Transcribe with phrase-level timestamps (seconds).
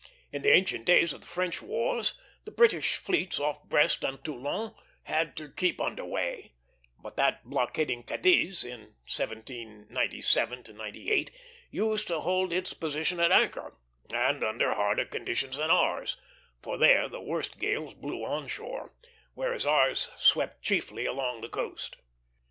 [0.31, 4.73] In the ancient days of the French wars, the British fleets off Brest and Toulon
[5.03, 6.53] had to keep under way,
[6.97, 11.29] but that blockading Cadiz, in 1797 98,
[11.69, 13.77] used to hold its position at anchor,
[14.11, 16.17] and under harder conditions than ours;
[16.63, 18.95] for there the worst gales blew on shore,
[19.35, 21.97] whereas ours swept chiefly along the coast.